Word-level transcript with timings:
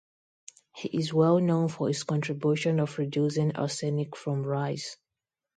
He 0.75 0.87
is 0.97 1.13
well 1.13 1.39
known 1.39 1.67
for 1.67 1.87
his 1.87 2.01
contribution 2.01 2.79
of 2.79 2.97
reducing 2.97 3.55
arsenic 3.55 4.15
from 4.15 4.41
rice. 4.41 4.97